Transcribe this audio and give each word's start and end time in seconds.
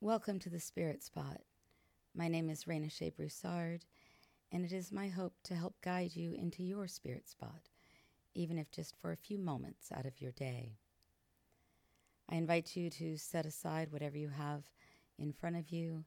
Welcome 0.00 0.38
to 0.40 0.48
the 0.48 0.60
Spirit 0.60 1.02
Spot. 1.02 1.40
My 2.14 2.28
name 2.28 2.48
is 2.48 2.66
Raina 2.66 2.88
Shea 2.88 3.10
Broussard, 3.10 3.84
and 4.52 4.64
it 4.64 4.70
is 4.70 4.92
my 4.92 5.08
hope 5.08 5.34
to 5.42 5.56
help 5.56 5.74
guide 5.82 6.14
you 6.14 6.34
into 6.34 6.62
your 6.62 6.86
spirit 6.86 7.28
spot, 7.28 7.68
even 8.32 8.58
if 8.58 8.70
just 8.70 8.94
for 8.96 9.10
a 9.10 9.16
few 9.16 9.40
moments 9.40 9.90
out 9.92 10.06
of 10.06 10.20
your 10.20 10.30
day. 10.30 10.76
I 12.30 12.36
invite 12.36 12.76
you 12.76 12.90
to 12.90 13.16
set 13.16 13.44
aside 13.44 13.90
whatever 13.90 14.16
you 14.16 14.28
have 14.28 14.62
in 15.18 15.32
front 15.32 15.56
of 15.56 15.70
you, 15.70 16.04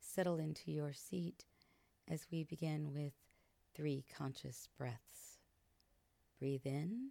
settle 0.00 0.38
into 0.38 0.72
your 0.72 0.92
seat 0.92 1.44
as 2.08 2.26
we 2.32 2.42
begin 2.42 2.92
with 2.92 3.12
three 3.72 4.04
conscious 4.18 4.66
breaths. 4.76 5.38
Breathe 6.40 6.66
in. 6.66 7.10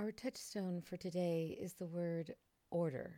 Our 0.00 0.12
touchstone 0.12 0.80
for 0.80 0.96
today 0.96 1.58
is 1.60 1.74
the 1.74 1.86
word 1.86 2.34
order, 2.70 3.16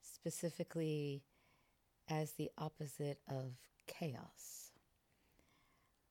specifically 0.00 1.24
as 2.08 2.30
the 2.30 2.48
opposite 2.56 3.18
of 3.28 3.56
chaos. 3.88 4.70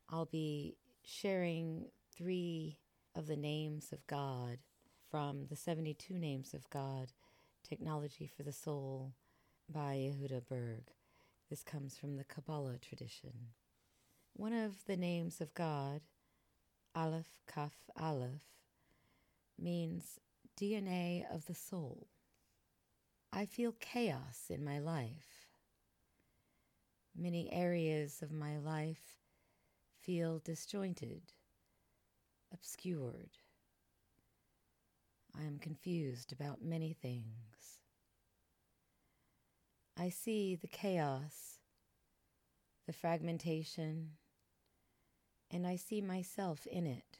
I'll 0.09 0.25
be 0.25 0.75
sharing 1.05 1.85
three 2.13 2.77
of 3.15 3.27
the 3.27 3.37
names 3.37 3.93
of 3.93 4.05
God 4.05 4.57
from 5.09 5.45
the 5.49 5.55
72 5.55 6.13
Names 6.13 6.53
of 6.53 6.69
God 6.69 7.13
Technology 7.63 8.27
for 8.27 8.43
the 8.43 8.51
Soul 8.51 9.13
by 9.73 9.95
Yehuda 9.95 10.45
Berg. 10.45 10.91
This 11.49 11.63
comes 11.63 11.97
from 11.97 12.17
the 12.17 12.25
Kabbalah 12.25 12.79
tradition. 12.79 13.53
One 14.33 14.51
of 14.51 14.83
the 14.87 14.97
names 14.97 15.39
of 15.39 15.53
God, 15.53 16.01
Aleph 16.93 17.39
Kaf 17.47 17.71
Aleph, 17.97 18.58
means 19.61 20.19
DNA 20.59 21.23
of 21.33 21.45
the 21.45 21.53
soul. 21.53 22.07
I 23.31 23.45
feel 23.45 23.73
chaos 23.79 24.45
in 24.49 24.63
my 24.63 24.79
life. 24.79 25.47
Many 27.15 27.51
areas 27.51 28.21
of 28.21 28.31
my 28.31 28.57
life 28.57 29.19
feel 30.01 30.39
disjointed, 30.39 31.33
obscured. 32.53 33.37
I 35.37 35.43
am 35.43 35.59
confused 35.59 36.31
about 36.31 36.63
many 36.63 36.93
things. 36.93 37.79
I 39.97 40.09
see 40.09 40.55
the 40.55 40.67
chaos, 40.67 41.59
the 42.87 42.93
fragmentation, 42.93 44.11
and 45.51 45.67
I 45.67 45.75
see 45.75 46.01
myself 46.01 46.65
in 46.65 46.87
it. 46.87 47.19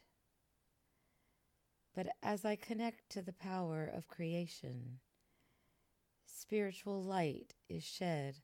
But 1.94 2.08
as 2.22 2.44
I 2.44 2.56
connect 2.56 3.10
to 3.10 3.22
the 3.22 3.32
power 3.32 3.84
of 3.84 4.08
creation, 4.08 5.00
spiritual 6.24 7.02
light 7.02 7.54
is 7.68 7.84
shed 7.84 8.36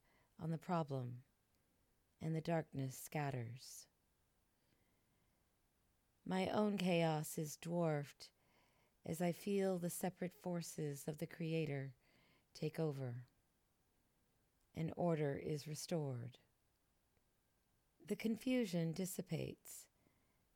on 0.43 0.51
the 0.51 0.59
problem 0.59 1.23
and 2.21 2.35
the 2.35 2.41
darkness 2.41 2.99
scatters. 3.03 3.87
My 6.27 6.49
own 6.49 6.77
chaos 6.77 7.39
is 7.39 7.57
dwarfed 7.57 8.31
as 9.07 9.23
I 9.23 9.31
feel 9.31 9.79
the 9.79 9.91
separate 9.91 10.35
forces 10.43 11.05
of 11.07 11.19
the 11.19 11.27
Creator 11.27 11.95
take 12.53 12.81
over 12.81 13.27
and 14.75 14.93
order 14.97 15.41
is 15.41 15.69
restored. 15.69 16.39
The 18.09 18.17
confusion 18.17 18.93
dissipates 18.93 19.87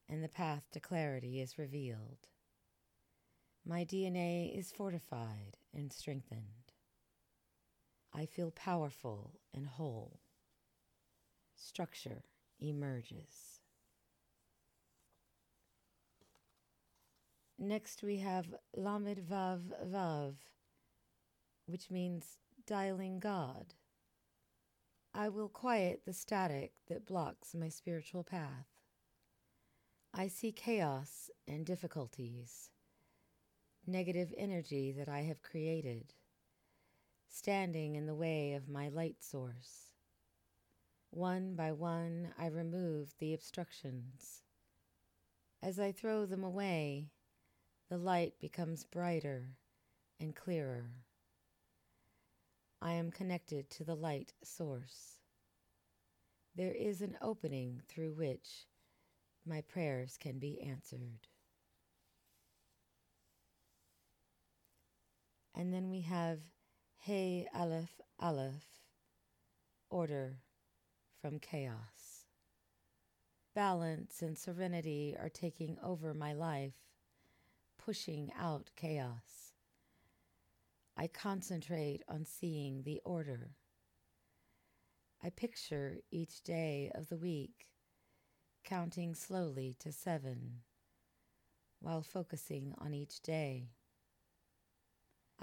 and 0.09 0.25
the 0.25 0.29
path 0.29 0.65
to 0.73 0.81
clarity 0.81 1.41
is 1.41 1.56
revealed. 1.56 2.30
My 3.66 3.84
DNA 3.84 4.59
is 4.59 4.72
fortified 4.72 5.59
and 5.75 5.93
strengthened. 5.93 6.72
I 8.12 8.26
feel 8.26 8.50
powerful 8.50 9.41
and 9.54 9.66
whole. 9.66 10.21
Structure 11.54 12.25
emerges. 12.59 13.60
Next, 17.59 18.03
we 18.03 18.16
have 18.19 18.54
Lamed 18.75 19.19
Vav 19.31 19.60
Vav, 19.87 20.34
which 21.66 21.91
means 21.91 22.38
dialing 22.66 23.20
God. 23.20 23.75
I 25.12 25.28
will 25.28 25.49
quiet 25.49 26.03
the 26.06 26.15
static 26.15 26.72
that 26.88 27.06
blocks 27.06 27.54
my 27.54 27.69
spiritual 27.69 28.25
path. 28.25 28.69
I 30.15 30.28
see 30.28 30.53
chaos 30.53 31.31
and 31.47 31.66
difficulties, 31.66 32.70
negative 33.91 34.33
energy 34.37 34.93
that 34.93 35.09
I 35.09 35.23
have 35.23 35.43
created, 35.43 36.15
standing 37.28 37.97
in 37.97 38.06
the 38.06 38.15
way 38.15 38.55
of 38.55 38.69
my 38.69 38.89
light 38.89 39.17
source. 39.23 39.91
One 41.11 41.56
by 41.56 41.73
one, 41.73 42.33
I 42.39 42.47
remove 42.47 43.15
the 43.19 43.34
obstructions. 43.34 44.43
As 45.62 45.81
I 45.81 45.93
throw 45.93 46.25
them 46.25 46.45
away, 46.45 47.11
the 47.89 47.99
light 47.99 48.39
becomes 48.41 48.84
brighter 48.84 49.56
and 50.21 50.37
clearer. 50.37 50.91
I 52.81 52.93
am 52.93 53.11
connected 53.11 53.69
to 53.71 53.84
the 53.84 53.97
light 53.97 54.33
source. 54.45 55.19
There 56.55 56.73
is 56.73 57.03
an 57.03 57.19
opening 57.21 57.83
through 57.89 58.12
which 58.12 58.67
my 59.45 59.62
prayers 59.62 60.17
can 60.17 60.39
be 60.39 60.61
answered. 60.61 61.27
And 65.60 65.75
then 65.75 65.91
we 65.91 66.00
have 66.00 66.38
Hey 66.97 67.47
Aleph 67.54 68.00
Aleph, 68.19 68.65
order 69.91 70.38
from 71.21 71.38
chaos. 71.38 72.25
Balance 73.54 74.22
and 74.22 74.38
serenity 74.38 75.15
are 75.20 75.28
taking 75.28 75.76
over 75.84 76.15
my 76.15 76.32
life 76.32 76.72
pushing 77.76 78.32
out 78.41 78.70
chaos. 78.75 79.53
I 80.97 81.09
concentrate 81.09 82.04
on 82.09 82.25
seeing 82.25 82.84
the 82.84 83.03
order. 83.04 83.50
I 85.22 85.28
picture 85.28 85.99
each 86.10 86.43
day 86.43 86.91
of 86.94 87.10
the 87.10 87.19
week, 87.19 87.66
counting 88.65 89.15
slowly 89.15 89.76
to 89.81 89.93
seven, 89.93 90.62
while 91.81 92.00
focusing 92.00 92.72
on 92.78 92.94
each 92.94 93.20
day. 93.20 93.72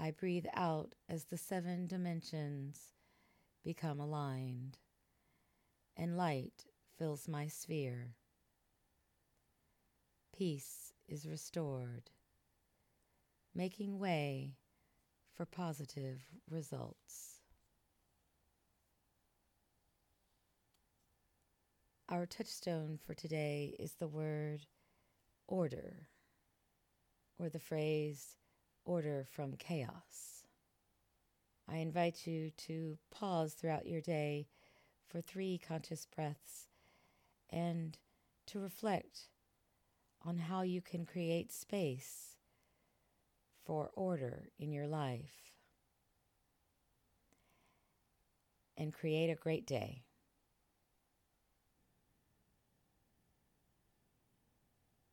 I 0.08 0.10
breathe 0.10 0.46
out 0.54 0.94
as 1.06 1.24
the 1.24 1.36
seven 1.36 1.86
dimensions 1.86 2.94
become 3.62 4.00
aligned, 4.00 4.78
and 5.98 6.16
light 6.16 6.64
fills 6.96 7.28
my 7.28 7.46
sphere. 7.46 8.14
Peace 10.34 10.94
is 11.06 11.28
restored 11.28 12.08
making 13.54 13.98
way 13.98 14.54
for 15.34 15.44
positive 15.44 16.22
results. 16.48 17.42
Our 22.08 22.24
touchstone 22.24 22.98
for 23.06 23.12
today 23.12 23.76
is 23.78 23.96
the 23.96 24.08
word 24.08 24.60
order, 25.46 26.08
or 27.38 27.50
the 27.50 27.58
phrase 27.58 28.38
order 28.88 29.26
from 29.30 29.52
chaos. 29.52 30.44
I 31.70 31.76
invite 31.76 32.26
you 32.26 32.50
to 32.66 32.96
pause 33.10 33.52
throughout 33.52 33.86
your 33.86 34.00
day 34.00 34.48
for 35.06 35.20
three 35.20 35.58
conscious 35.58 36.06
breaths 36.06 36.68
and 37.50 37.98
to 38.46 38.58
reflect 38.58 39.28
on 40.24 40.38
how 40.38 40.62
you 40.62 40.80
can 40.80 41.04
create 41.04 41.52
space 41.52 42.36
for 43.66 43.90
order 43.92 44.48
in 44.58 44.72
your 44.72 44.86
life 44.86 45.52
and 48.78 48.94
create 48.94 49.28
a 49.28 49.34
great 49.34 49.66
day. 49.66 50.04